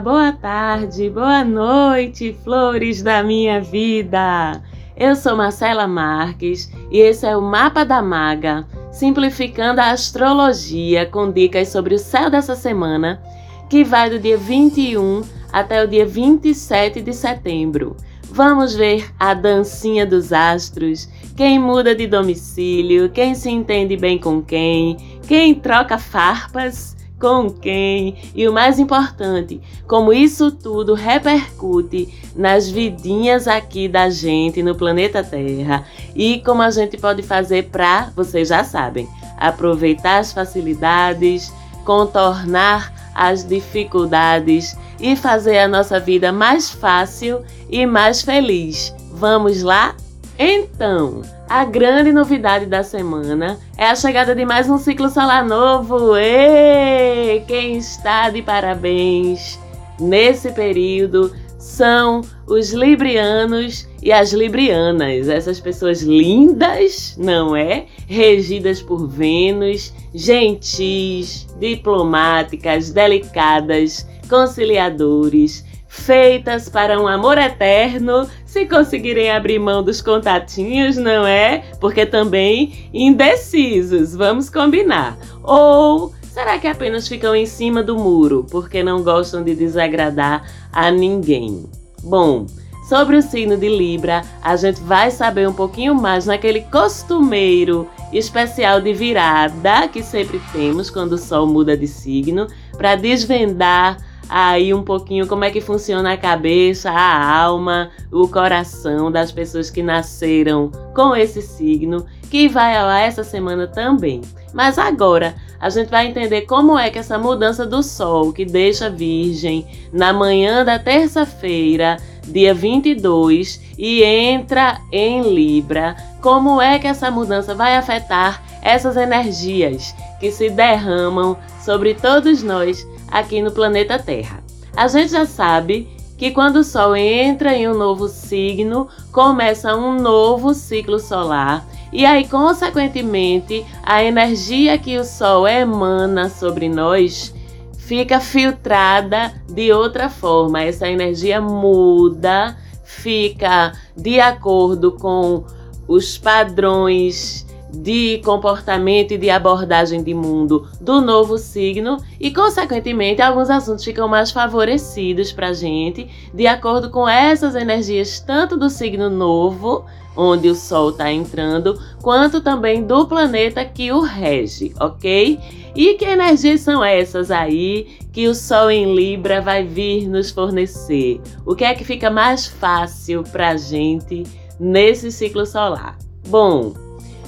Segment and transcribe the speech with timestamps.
[0.00, 4.62] Boa tarde, boa noite, flores da minha vida!
[4.94, 11.32] Eu sou Marcela Marques e esse é o Mapa da Maga, simplificando a astrologia com
[11.32, 13.22] dicas sobre o céu dessa semana,
[13.70, 17.96] que vai do dia 21 até o dia 27 de setembro.
[18.30, 24.42] Vamos ver a dancinha dos astros, quem muda de domicílio, quem se entende bem com
[24.42, 32.68] quem, quem troca farpas com quem e o mais importante, como isso tudo repercute nas
[32.68, 38.48] vidinhas aqui da gente no planeta Terra e como a gente pode fazer para, vocês
[38.48, 41.52] já sabem, aproveitar as facilidades,
[41.84, 48.94] contornar as dificuldades e fazer a nossa vida mais fácil e mais feliz.
[49.12, 49.94] Vamos lá?
[50.38, 56.14] Então, a grande novidade da semana é a chegada de mais um ciclo solar novo.
[56.14, 59.58] E quem está de parabéns
[59.98, 67.86] nesse período são os librianos e as librianas, essas pessoas lindas, não é?
[68.06, 79.58] Regidas por Vênus, gentis, diplomáticas, delicadas, conciliadores, feitas para um amor eterno, se conseguirem abrir
[79.58, 81.64] mão dos contatinhos, não é?
[81.80, 85.16] Porque também indecisos, vamos combinar.
[85.42, 90.90] Ou será que apenas ficam em cima do muro porque não gostam de desagradar a
[90.90, 91.64] ninguém?
[92.02, 92.46] Bom,
[92.88, 98.80] sobre o signo de Libra, a gente vai saber um pouquinho mais naquele costumeiro especial
[98.80, 103.96] de virada que sempre temos quando o Sol muda de signo, para desvendar
[104.28, 109.70] aí um pouquinho como é que funciona a cabeça, a alma, o coração das pessoas
[109.70, 114.20] que nasceram com esse signo, que vai ao ar essa semana também.
[114.52, 118.90] Mas agora a gente vai entender como é que essa mudança do Sol, que deixa
[118.90, 121.96] Virgem na manhã da terça-feira,
[122.26, 129.94] dia 22, e entra em Libra, como é que essa mudança vai afetar essas energias
[130.18, 134.42] que se derramam sobre todos nós aqui no planeta Terra.
[134.76, 140.00] A gente já sabe que quando o Sol entra em um novo signo, começa um
[140.00, 147.34] novo ciclo solar e aí, consequentemente, a energia que o Sol emana sobre nós
[147.78, 150.62] fica filtrada de outra forma.
[150.62, 155.44] Essa energia muda, fica de acordo com
[155.86, 163.50] os padrões de comportamento e de abordagem de mundo do novo signo e, consequentemente, alguns
[163.50, 169.10] assuntos ficam mais favorecidos para a gente de acordo com essas energias, tanto do signo
[169.10, 169.84] novo,
[170.16, 175.38] onde o Sol está entrando, quanto também do planeta que o rege, ok?
[175.74, 181.20] E que energias são essas aí que o Sol em Libra vai vir nos fornecer?
[181.44, 184.22] O que é que fica mais fácil para a gente
[184.58, 185.98] nesse ciclo solar?
[186.28, 186.85] Bom,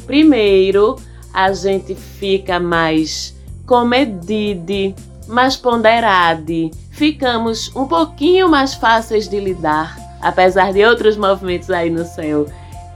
[0.08, 0.96] Primeiro,
[1.34, 3.36] a gente fica mais
[3.66, 4.94] comedido,
[5.26, 12.06] mais ponderado, ficamos um pouquinho mais fáceis de lidar, apesar de outros movimentos aí no
[12.06, 12.46] céu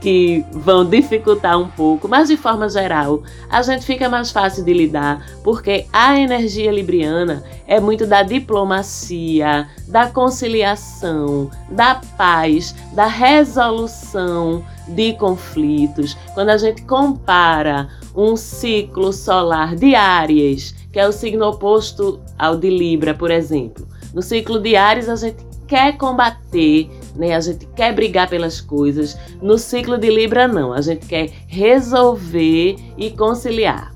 [0.03, 4.73] que vão dificultar um pouco, mas de forma geral, a gente fica mais fácil de
[4.73, 14.61] lidar, porque a energia libriana é muito da diplomacia, da conciliação, da paz, da resolução
[14.89, 16.17] de conflitos.
[16.33, 22.57] Quando a gente compara um ciclo solar de Áries, que é o signo oposto ao
[22.57, 23.87] de Libra, por exemplo.
[24.13, 27.33] No ciclo de Áries, a gente quer combater, né?
[27.33, 29.17] A gente quer brigar pelas coisas.
[29.41, 30.71] No ciclo de Libra, não.
[30.71, 33.91] A gente quer resolver e conciliar.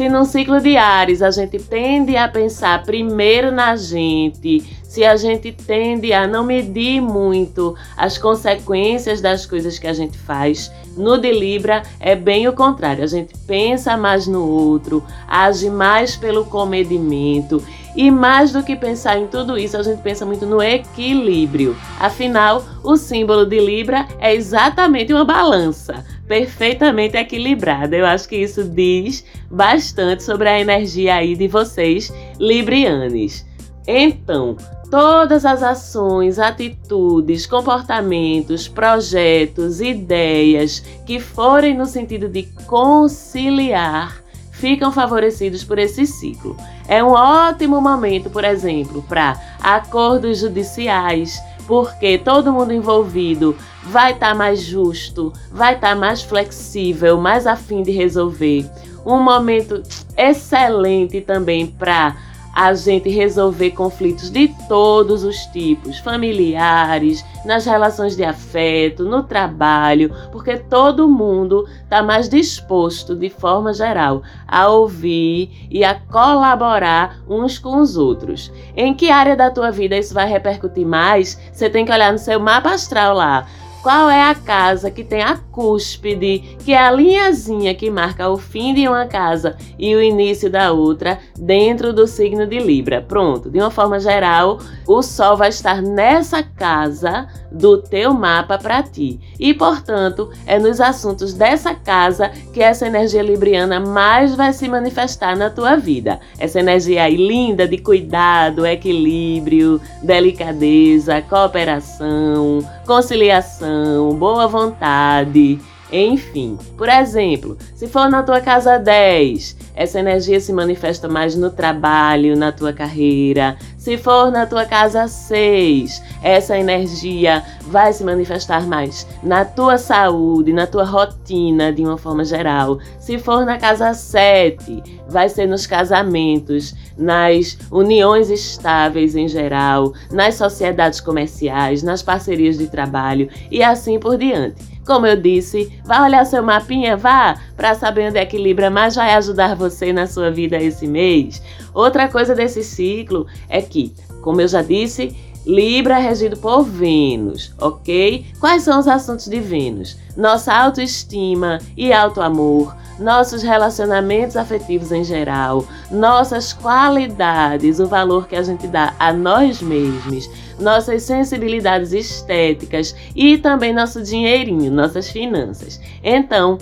[0.00, 5.14] Se no ciclo de Ares a gente tende a pensar primeiro na gente, se a
[5.14, 11.18] gente tende a não medir muito as consequências das coisas que a gente faz, no
[11.18, 13.04] de Libra é bem o contrário.
[13.04, 17.62] A gente pensa mais no outro, age mais pelo comedimento
[17.94, 21.76] e mais do que pensar em tudo isso, a gente pensa muito no equilíbrio.
[21.98, 27.96] Afinal, o símbolo de Libra é exatamente uma balança, perfeitamente equilibrada.
[27.96, 33.44] Eu acho que isso diz bastante sobre a energia aí de vocês, librianes.
[33.84, 34.56] Então,
[34.88, 44.22] todas as ações, atitudes, comportamentos, projetos, ideias que forem no sentido de conciliar
[44.60, 46.54] ficam favorecidos por esse ciclo.
[46.86, 54.30] É um ótimo momento, por exemplo, para acordos judiciais, porque todo mundo envolvido vai estar
[54.30, 58.70] tá mais justo, vai estar tá mais flexível, mais afim de resolver.
[59.04, 59.82] Um momento
[60.14, 62.14] excelente também para
[62.54, 70.14] a gente resolver conflitos de todos os tipos, familiares, nas relações de afeto, no trabalho,
[70.32, 77.58] porque todo mundo está mais disposto, de forma geral, a ouvir e a colaborar uns
[77.58, 78.52] com os outros.
[78.76, 81.38] Em que área da tua vida isso vai repercutir mais?
[81.52, 83.46] Você tem que olhar no seu mapa astral lá.
[83.82, 88.36] Qual é a casa que tem a cúspide, que é a linhazinha que marca o
[88.36, 93.00] fim de uma casa e o início da outra dentro do signo de Libra?
[93.00, 98.82] Pronto, de uma forma geral, o Sol vai estar nessa casa do teu mapa para
[98.82, 99.20] ti.
[99.38, 105.36] E, portanto, é nos assuntos dessa casa que essa energia libriana mais vai se manifestar
[105.36, 106.20] na tua vida.
[106.38, 115.58] Essa energia aí linda de cuidado, equilíbrio, delicadeza, cooperação, conciliação, boa vontade,
[115.92, 116.58] enfim.
[116.76, 122.36] Por exemplo, se for na tua casa 10, essa energia se manifesta mais no trabalho,
[122.36, 123.56] na tua carreira.
[123.76, 130.52] Se for na tua casa 6, essa energia vai se manifestar mais na tua saúde,
[130.52, 132.78] na tua rotina de uma forma geral.
[132.98, 140.34] Se for na casa 7, vai ser nos casamentos, nas uniões estáveis em geral, nas
[140.34, 144.69] sociedades comerciais, nas parcerias de trabalho e assim por diante.
[144.90, 148.96] Como eu disse, vá olhar seu mapinha, vá, para saber onde é que Libra mais
[148.96, 151.40] vai ajudar você na sua vida esse mês.
[151.72, 155.16] Outra coisa desse ciclo é que, como eu já disse,
[155.46, 158.26] Libra é regido por Vênus, ok?
[158.40, 159.96] Quais são os assuntos de Vênus?
[160.16, 168.42] Nossa autoestima e autoamor, nossos relacionamentos afetivos em geral, nossas qualidades, o valor que a
[168.42, 175.80] gente dá a nós mesmos, nossas sensibilidades estéticas e também nosso dinheirinho, nossas finanças.
[176.04, 176.58] Então,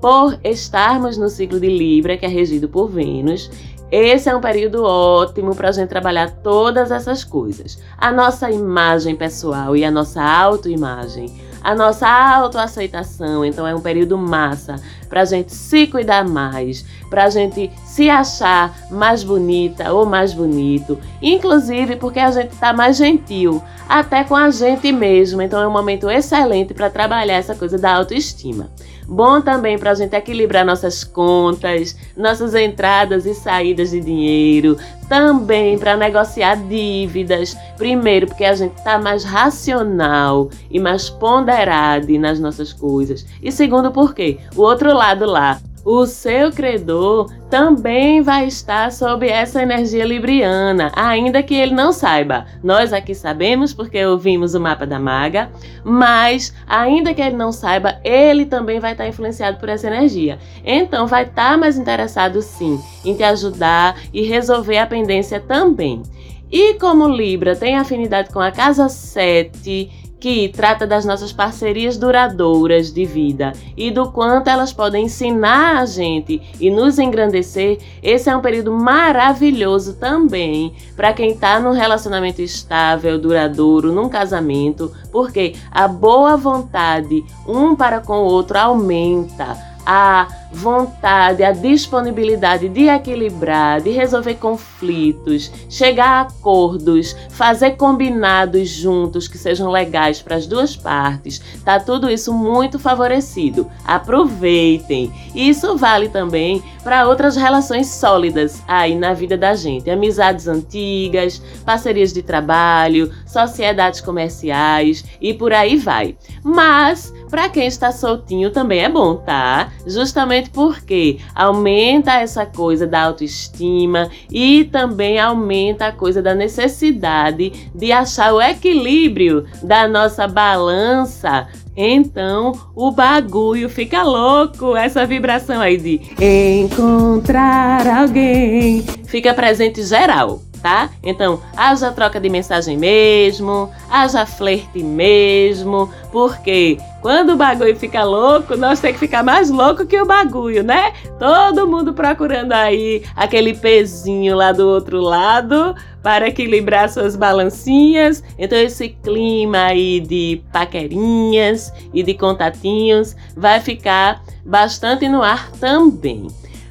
[0.00, 3.50] por estarmos no ciclo de Libra, que é regido por Vênus,
[3.92, 7.78] esse é um período ótimo para a gente trabalhar todas essas coisas.
[7.98, 11.30] A nossa imagem pessoal e a nossa autoimagem
[11.62, 13.44] a nossa autoaceitação.
[13.44, 14.76] Então é um período massa
[15.08, 20.32] para a gente se cuidar mais, para a gente se achar mais bonita ou mais
[20.32, 25.42] bonito, inclusive porque a gente está mais gentil, até com a gente mesmo.
[25.42, 28.70] Então é um momento excelente para trabalhar essa coisa da autoestima.
[29.06, 34.76] Bom também para a gente equilibrar nossas contas, nossas entradas e saídas de dinheiro,
[35.08, 37.56] também para negociar dívidas.
[37.76, 43.26] Primeiro, porque a gente está mais racional e mais ponderado nas nossas coisas.
[43.42, 49.62] E segundo, porque o outro lado lá o seu credor também vai estar sob essa
[49.62, 52.46] energia libriana, ainda que ele não saiba.
[52.62, 55.50] Nós aqui sabemos porque ouvimos o mapa da maga,
[55.84, 60.38] mas ainda que ele não saiba, ele também vai estar influenciado por essa energia.
[60.64, 66.02] Então vai estar mais interessado sim em te ajudar e resolver a pendência também.
[66.50, 72.92] E como Libra tem afinidade com a casa 7 que trata das nossas parcerias duradouras
[72.92, 78.36] de vida e do quanto elas podem ensinar a gente e nos engrandecer, esse é
[78.36, 85.88] um período maravilhoso também para quem está num relacionamento estável, duradouro, num casamento, porque a
[85.88, 93.90] boa vontade um para com o outro aumenta a vontade, a disponibilidade de equilibrar, de
[93.90, 101.40] resolver conflitos, chegar a acordos, fazer combinados juntos que sejam legais para as duas partes.
[101.64, 103.70] Tá tudo isso muito favorecido.
[103.84, 105.10] Aproveitem.
[105.34, 112.12] Isso vale também para outras relações sólidas aí na vida da gente, amizades antigas, parcerias
[112.12, 116.16] de trabalho, sociedades comerciais e por aí vai.
[116.42, 119.72] Mas para quem está soltinho também é bom, tá?
[119.86, 127.90] Justamente porque aumenta essa coisa da autoestima e também aumenta a coisa da necessidade de
[127.90, 136.02] achar o equilíbrio da nossa balança então o bagulho fica louco, essa vibração aí de
[136.20, 140.90] encontrar alguém fica presente geral tá?
[141.02, 148.56] Então, haja troca de mensagem mesmo, haja flerte mesmo, porque quando o bagulho fica louco,
[148.56, 150.92] nós temos que ficar mais louco que o bagulho, né?
[151.18, 158.22] Todo mundo procurando aí aquele pezinho lá do outro lado para equilibrar suas balancinhas.
[158.38, 166.28] Então, esse clima aí de paquerinhas e de contatinhos vai ficar bastante no ar também.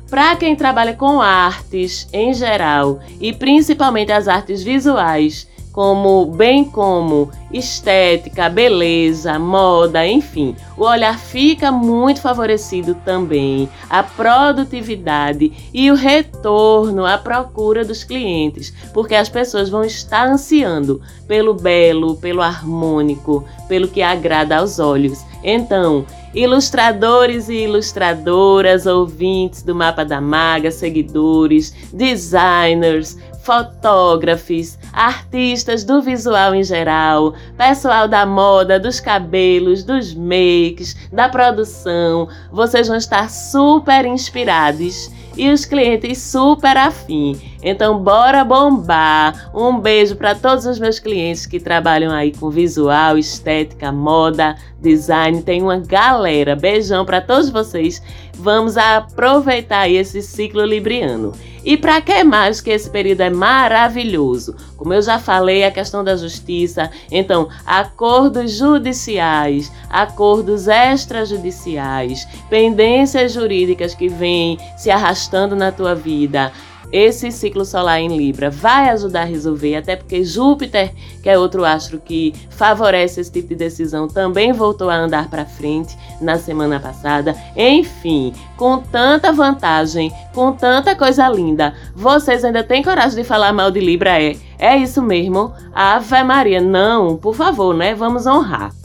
[0.09, 7.31] Para quem trabalha com artes em geral e principalmente as artes visuais, como bem como
[7.51, 10.55] estética, beleza, moda, enfim.
[10.77, 18.73] O olhar fica muito favorecido também a produtividade e o retorno à procura dos clientes,
[18.93, 25.23] porque as pessoas vão estar ansiando pelo belo, pelo harmônico, pelo que agrada aos olhos.
[25.43, 36.53] Então, ilustradores e ilustradoras, ouvintes do Mapa da Maga, seguidores, designers, fotógrafos, artistas do visual
[36.53, 44.05] em geral, pessoal da moda, dos cabelos, dos makes, da produção, vocês vão estar super
[44.05, 47.50] inspirados e os clientes super afim.
[47.61, 49.51] Então bora bombar.
[49.53, 55.41] Um beijo para todos os meus clientes que trabalham aí com visual, estética, moda, design.
[55.43, 56.55] Tem uma galera.
[56.55, 58.01] Beijão para todos vocês.
[58.33, 61.33] Vamos aproveitar esse ciclo libriano.
[61.63, 64.55] E para que mais que esse período é maravilhoso?
[64.75, 73.93] Como eu já falei, a questão da justiça, então, acordos judiciais, acordos extrajudiciais, pendências jurídicas
[73.93, 76.51] que vêm se arrastando na tua vida,
[76.91, 81.63] esse ciclo solar em Libra vai ajudar a resolver, até porque Júpiter, que é outro
[81.63, 86.79] astro que favorece esse tipo de decisão, também voltou a andar para frente na semana
[86.79, 87.35] passada.
[87.55, 93.71] Enfim, com tanta vantagem, com tanta coisa linda, vocês ainda têm coragem de falar mal
[93.71, 94.21] de Libra?
[94.21, 95.53] É, é isso mesmo?
[95.73, 97.95] Ave Maria, não, por favor, né?
[97.95, 98.80] Vamos honrar.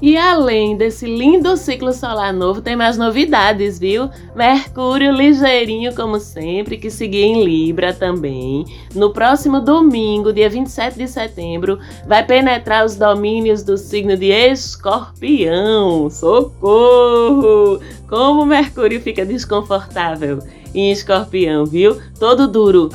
[0.00, 4.08] E além desse lindo ciclo solar novo, tem mais novidades, viu?
[4.34, 8.64] Mercúrio ligeirinho, como sempre, que seguia em Libra também.
[8.94, 16.08] No próximo domingo, dia 27 de setembro, vai penetrar os domínios do signo de Escorpião.
[16.08, 17.80] Socorro!
[18.08, 20.38] Como Mercúrio fica desconfortável
[20.74, 21.98] em escorpião, viu?
[22.18, 22.88] Todo duro.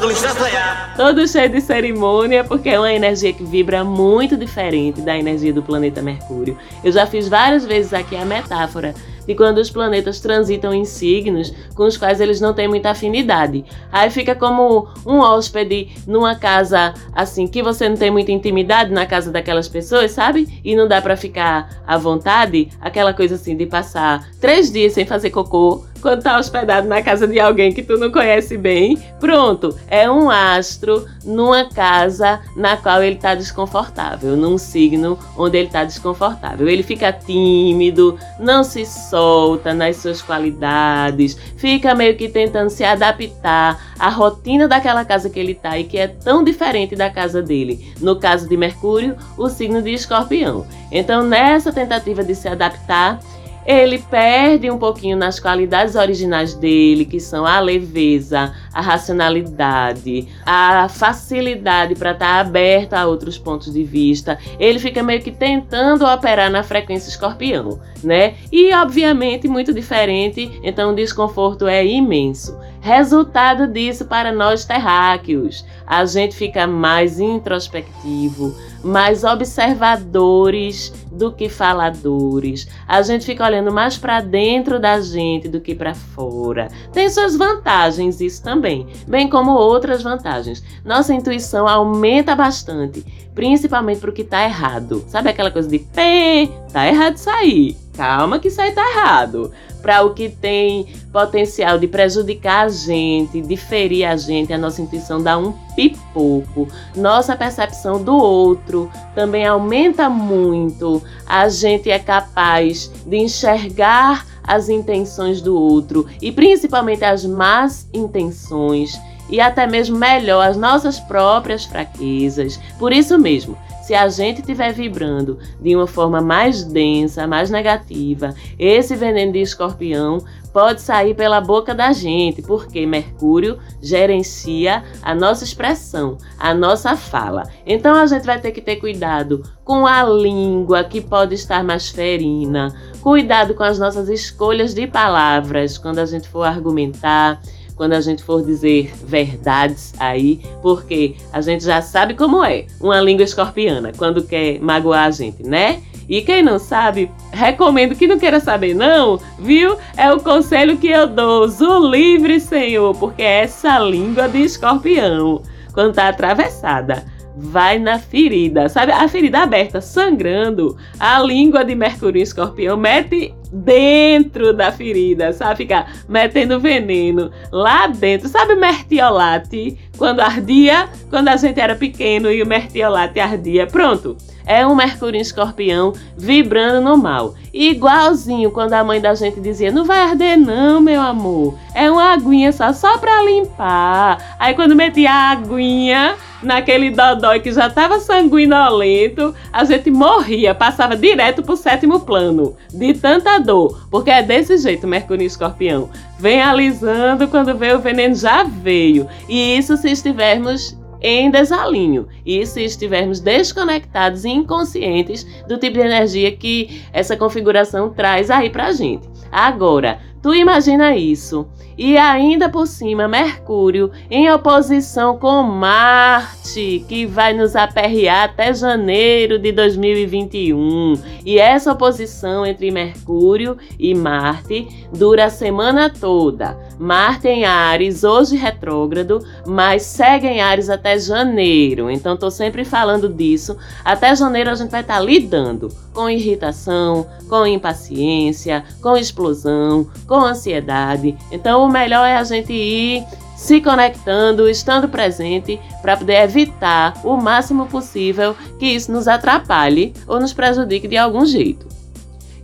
[0.96, 5.64] Todo cheio de cerimônia, porque é uma energia que vibra muito diferente da energia do
[5.64, 6.58] planeta Mercúrio.
[6.84, 8.94] Eu já fiz várias vezes aqui a metáfora
[9.26, 13.64] de quando os planetas transitam em signos com os quais eles não têm muita afinidade.
[13.92, 19.06] Aí fica como um hóspede numa casa assim que você não tem muita intimidade na
[19.06, 20.62] casa daquelas pessoas, sabe?
[20.64, 25.06] E não dá para ficar à vontade, aquela coisa assim de passar três dias sem
[25.06, 29.74] fazer cocô quando tá hospedado na casa de alguém que tu não conhece bem, pronto,
[29.88, 35.86] é um astro numa casa na qual ele tá desconfortável, num signo onde ele tá
[35.86, 36.68] desconfortável.
[36.68, 43.96] Ele fica tímido, não se solta nas suas qualidades, fica meio que tentando se adaptar
[43.98, 47.94] à rotina daquela casa que ele tá e que é tão diferente da casa dele.
[48.02, 50.68] No caso de Mercúrio, o signo de Escorpião.
[50.92, 53.20] Então, nessa tentativa de se adaptar,
[53.66, 60.88] ele perde um pouquinho nas qualidades originais dele, que são a leveza, a racionalidade, a
[60.90, 64.38] facilidade para estar tá aberto a outros pontos de vista.
[64.60, 68.36] Ele fica meio que tentando operar na frequência escorpião, né?
[68.52, 72.58] E obviamente muito diferente, então o desconforto é imenso.
[72.84, 82.68] Resultado disso para nós terráqueos, a gente fica mais introspectivo, mais observadores do que faladores.
[82.86, 86.68] A gente fica olhando mais para dentro da gente do que para fora.
[86.92, 90.62] Tem suas vantagens isso também, bem como outras vantagens.
[90.84, 93.02] Nossa intuição aumenta bastante,
[93.34, 95.06] principalmente para o que está errado.
[95.08, 97.78] Sabe aquela coisa de pé, tá errado aí.
[97.96, 103.42] Calma que isso aí tá errado para o que tem potencial de prejudicar a gente,
[103.42, 106.70] de ferir a gente, a nossa intuição dá um pipoco.
[106.96, 111.04] Nossa percepção do outro também aumenta muito.
[111.28, 118.98] A gente é capaz de enxergar as intenções do outro e principalmente as más intenções
[119.30, 122.60] e até mesmo melhor as nossas próprias fraquezas.
[122.80, 128.34] Por isso mesmo, se a gente estiver vibrando de uma forma mais densa, mais negativa,
[128.58, 130.24] esse veneno de escorpião
[130.54, 137.44] pode sair pela boca da gente, porque Mercúrio gerencia a nossa expressão, a nossa fala.
[137.66, 141.90] Então a gente vai ter que ter cuidado com a língua, que pode estar mais
[141.90, 147.42] ferina, cuidado com as nossas escolhas de palavras quando a gente for argumentar
[147.84, 153.02] quando a gente for dizer verdades aí, porque a gente já sabe como é uma
[153.02, 155.82] língua escorpiana quando quer magoar a gente, né?
[156.08, 159.76] E quem não sabe, recomendo que não queira saber, não, viu?
[159.98, 165.42] É o conselho que eu dou, o livre, Senhor, porque é essa língua de escorpião,
[165.74, 167.04] quando tá atravessada,
[167.36, 168.94] vai na ferida, sabe?
[168.94, 175.58] A ferida aberta, sangrando, a língua de Mercúrio Escorpião mete dentro da ferida, sabe?
[175.58, 178.28] Ficar metendo veneno lá dentro.
[178.28, 179.78] Sabe mertiolate?
[179.98, 183.68] Quando ardia, quando a gente era pequeno e o mertiolate ardia.
[183.68, 184.18] Pronto.
[184.46, 187.34] É um Mercúrio em escorpião vibrando no mal.
[187.54, 191.58] Igualzinho quando a mãe da gente dizia: Não vai arder, não, meu amor.
[191.74, 194.36] É uma aguinha só, só pra limpar.
[194.38, 200.96] Aí quando metia a aguinha naquele dodói que já estava sanguinolento, a gente morria, passava
[200.96, 205.90] direto pro sétimo plano, de tanta dor, porque é desse jeito Mercúrio e Escorpião.
[206.20, 209.08] Vem alisando, quando vê o veneno já veio.
[209.28, 212.08] E isso se estivermos em desalinho.
[212.26, 218.50] E se estivermos desconectados e inconscientes do tipo de energia que essa configuração traz aí
[218.50, 219.08] pra gente.
[219.30, 227.34] Agora, tu imagina isso e ainda por cima, Mercúrio em oposição com Marte, que vai
[227.34, 230.94] nos aperrear até janeiro de 2021.
[231.26, 236.58] E essa oposição entre Mercúrio e Marte dura a semana toda.
[236.78, 241.90] Marte em Ares, hoje retrógrado, mas segue em Ares até janeiro.
[241.90, 243.58] Então, estou sempre falando disso.
[243.84, 250.13] Até janeiro a gente vai estar tá lidando com irritação, com impaciência, com explosão, com
[250.20, 251.18] ansiedade.
[251.32, 253.04] Então, o melhor é a gente ir
[253.36, 260.20] se conectando, estando presente, para poder evitar o máximo possível que isso nos atrapalhe ou
[260.20, 261.68] nos prejudique de algum jeito.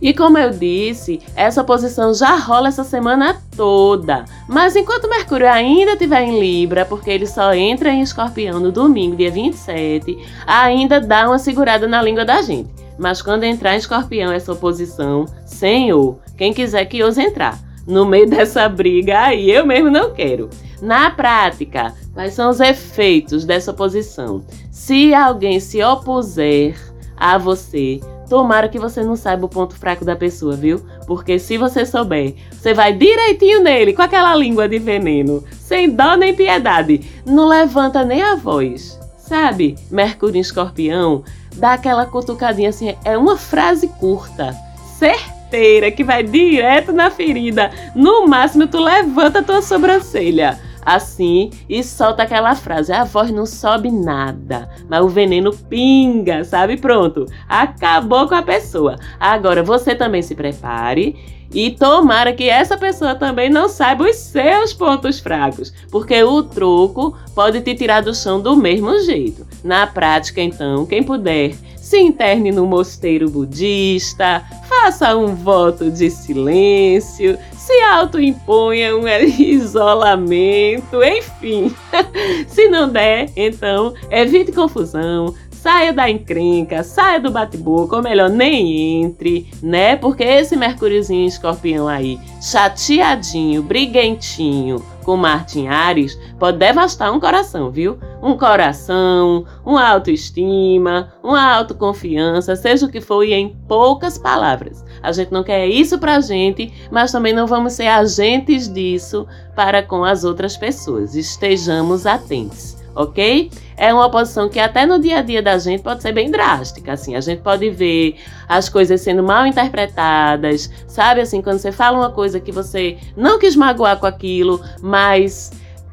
[0.02, 4.24] E como eu disse, essa posição já rola essa semana toda.
[4.48, 9.16] Mas enquanto Mercúrio ainda estiver em Libra, porque ele só entra em Escorpião no domingo,
[9.16, 12.70] dia 27, ainda dá uma segurada na língua da gente.
[13.00, 18.28] Mas quando entrar em Escorpião essa oposição, Senhor, quem quiser que ouse entrar no meio
[18.30, 20.50] dessa briga aí, eu mesmo não quero.
[20.82, 24.44] Na prática, quais são os efeitos dessa oposição?
[24.70, 26.76] Se alguém se opuser
[27.16, 30.84] a você, tomara que você não saiba o ponto fraco da pessoa, viu?
[31.06, 36.16] Porque se você souber, você vai direitinho nele com aquela língua de veneno, sem dó
[36.16, 39.00] nem piedade, não levanta nem a voz.
[39.16, 39.76] Sabe?
[39.90, 41.22] Mercúrio em escorpião
[41.56, 44.56] dá aquela cutucadinha assim, é uma frase curta.
[44.98, 45.40] Certo?
[45.50, 47.70] inteira que vai direto na ferida.
[47.94, 53.90] No máximo, tu levanta tua sobrancelha assim e solta aquela frase: a voz não sobe
[53.90, 56.76] nada, mas o veneno pinga, sabe?
[56.76, 58.96] Pronto, acabou com a pessoa.
[59.18, 61.16] Agora você também se prepare
[61.52, 67.16] e tomara que essa pessoa também não saiba os seus pontos fracos, porque o troco
[67.34, 69.46] pode te tirar do chão do mesmo jeito.
[69.64, 77.36] Na prática, então, quem puder, se interne no mosteiro budista, faça um voto de silêncio,
[77.52, 79.08] se autoimponha um
[79.38, 81.74] isolamento, enfim.
[82.46, 89.02] se não der, então evite confusão, saia da encrenca, saia do bate-boca, ou melhor, nem
[89.02, 89.94] entre, né?
[89.94, 97.70] Porque esse Mercúriozinho escorpião aí, chateadinho, briguentinho com Marte em Ares, pode devastar um coração,
[97.70, 97.98] viu?
[98.22, 104.84] Um coração, uma autoestima, uma autoconfiança, seja o que for, e em poucas palavras.
[105.02, 109.82] A gente não quer isso pra gente, mas também não vamos ser agentes disso para
[109.82, 111.14] com as outras pessoas.
[111.14, 113.50] Estejamos atentos ok?
[113.76, 116.92] É uma oposição que até no dia a dia da gente pode ser bem drástica,
[116.92, 118.16] assim, a gente pode ver
[118.48, 123.38] as coisas sendo mal interpretadas, sabe, assim, quando você fala uma coisa que você não
[123.38, 125.50] quis magoar com aquilo, mas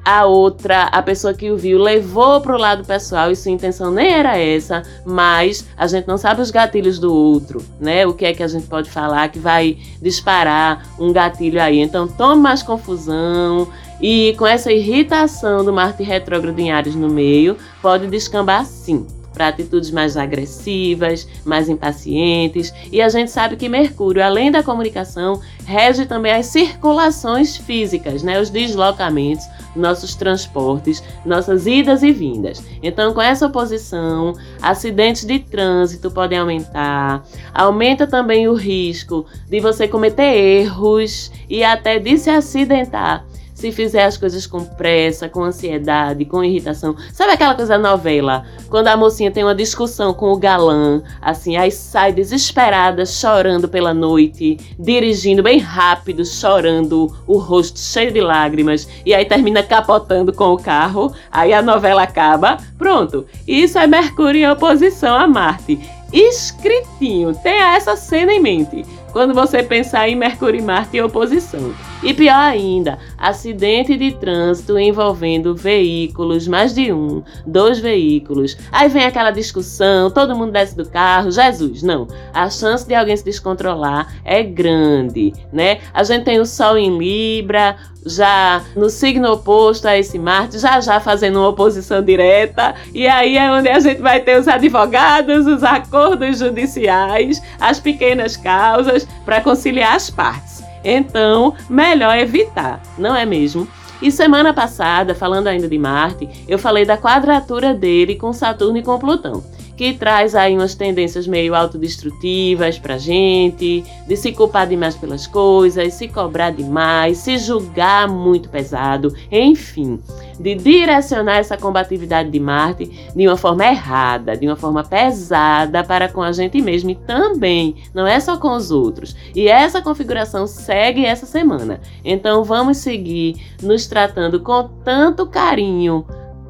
[0.08, 3.92] a outra, a pessoa que o viu, levou para o lado pessoal e sua intenção
[3.92, 8.08] nem era essa, mas a gente não sabe os gatilhos do outro, né?
[8.08, 11.82] O que é que a gente pode falar que vai disparar um gatilho aí.
[11.82, 13.68] Então, tome mais confusão,
[14.02, 19.06] e com essa irritação do Marte retrógrado em Ares no meio, pode descambar sim
[19.38, 22.74] para atitudes mais agressivas, mais impacientes.
[22.92, 28.42] E a gente sabe que Mercúrio, além da comunicação, rege também as circulações físicas, né?
[28.42, 32.64] os deslocamentos, nossos transportes, nossas idas e vindas.
[32.82, 39.88] Então, com essa oposição, acidentes de trânsito podem aumentar, aumenta também o risco de você
[39.88, 43.24] cometer erros e até de se acidentar
[43.58, 46.96] se fizer as coisas com pressa, com ansiedade, com irritação.
[47.12, 48.46] Sabe aquela coisa da novela?
[48.70, 53.96] Quando a mocinha tem uma discussão com o galã, assim, aí sai desesperada, chorando pela
[53.96, 60.54] noite, dirigindo bem rápido, chorando, o rosto cheio de lágrimas, e aí termina capotando com
[60.54, 62.58] o carro, aí a novela acaba.
[62.78, 63.26] Pronto.
[63.48, 65.80] Isso é Mercúrio em oposição a Marte.
[66.14, 71.74] Escritinho, tenha essa cena em mente quando você pensar em Mercúrio e Marte em oposição.
[72.04, 78.56] E pior ainda, acidente de trânsito envolvendo veículos, mais de um, dois veículos.
[78.72, 82.08] Aí vem aquela discussão, todo mundo desce do carro, Jesus, não.
[82.32, 85.80] A chance de alguém se descontrolar é grande, né?
[85.92, 90.80] A gente tem o Sol em Libra, já no signo oposto a esse Marte, já
[90.80, 95.48] já fazendo uma oposição direta, e aí é onde a gente vai ter os advogados,
[95.48, 100.57] os acordos judiciais, as pequenas causas para conciliar as partes.
[100.90, 103.68] Então, melhor evitar, não é mesmo?
[104.02, 108.84] E semana passada, falando ainda de Marte, eu falei da quadratura dele com Saturno e
[108.84, 109.44] com Plutão
[109.78, 115.94] que traz aí umas tendências meio autodestrutivas pra gente, de se culpar demais pelas coisas,
[115.94, 120.00] se cobrar demais, se julgar muito pesado, enfim,
[120.40, 126.10] de direcionar essa combatividade de Marte de uma forma errada, de uma forma pesada para
[126.10, 129.16] com a gente mesmo e também, não é só com os outros.
[129.36, 131.80] E essa configuração segue essa semana.
[132.04, 136.04] Então vamos seguir nos tratando com tanto carinho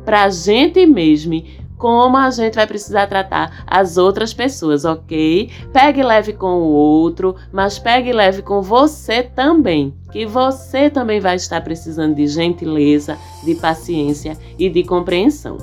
[0.06, 1.44] para a gente mesmo
[1.78, 5.50] como a gente vai precisar tratar as outras pessoas, ok?
[5.72, 11.36] Pegue leve com o outro, mas pegue leve com você também, que você também vai
[11.36, 15.58] estar precisando de gentileza, de paciência e de compreensão.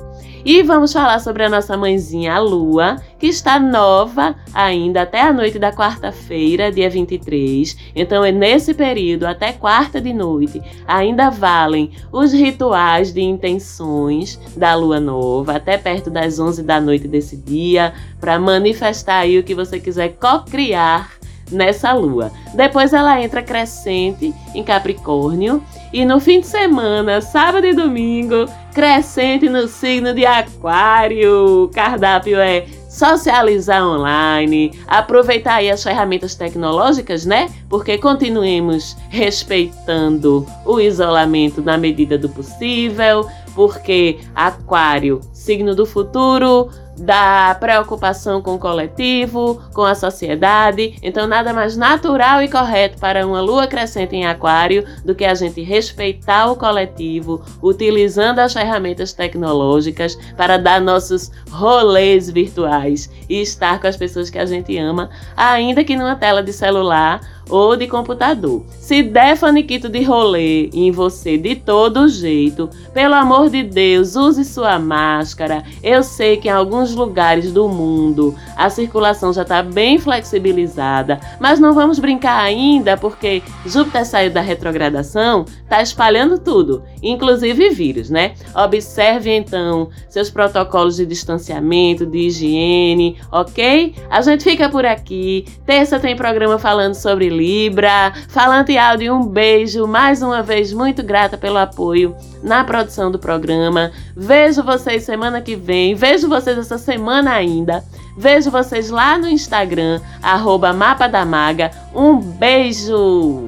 [0.45, 5.33] E vamos falar sobre a nossa mãezinha, a Lua, que está nova ainda até a
[5.33, 7.75] noite da quarta-feira, dia 23.
[7.95, 14.75] Então, é nesse período, até quarta de noite, ainda valem os rituais de intenções da
[14.75, 19.55] Lua nova, até perto das 11 da noite desse dia, para manifestar aí o que
[19.55, 21.09] você quiser co-criar
[21.51, 22.31] nessa lua.
[22.53, 29.47] Depois ela entra crescente em Capricórnio e no fim de semana, sábado e domingo, crescente
[29.47, 31.63] no signo de Aquário.
[31.63, 37.49] O cardápio é socializar online, aproveitar aí as ferramentas tecnológicas, né?
[37.69, 47.55] Porque continuemos respeitando o isolamento na medida do possível, porque Aquário, signo do futuro, da
[47.59, 50.95] preocupação com o coletivo, com a sociedade.
[51.01, 55.33] Então, nada mais natural e correto para uma lua crescente em Aquário do que a
[55.33, 63.79] gente respeitar o coletivo, utilizando as ferramentas tecnológicas para dar nossos rolês virtuais e estar
[63.79, 67.87] com as pessoas que a gente ama, ainda que numa tela de celular ou de
[67.87, 68.63] computador.
[68.69, 74.43] Se der faniquito de rolê em você de todo jeito, pelo amor de Deus, use
[74.43, 75.63] sua máscara.
[75.83, 81.59] Eu sei que em alguns lugares do mundo a circulação já está bem flexibilizada, mas
[81.59, 88.33] não vamos brincar ainda porque Júpiter saiu da retrogradação, está espalhando tudo, inclusive vírus, né?
[88.55, 93.93] Observe então seus protocolos de distanciamento, de higiene, ok?
[94.09, 95.45] A gente fica por aqui.
[95.65, 98.13] Terça tem programa falando sobre Libra.
[98.29, 99.85] Falante Áudio, um beijo.
[99.87, 103.91] Mais uma vez, muito grata pelo apoio na produção do programa.
[104.15, 105.95] Vejo vocês semana que vem.
[105.95, 107.83] Vejo vocês essa semana ainda.
[108.17, 111.71] Vejo vocês lá no Instagram, arroba Mapa da Maga.
[111.93, 113.45] Um beijo!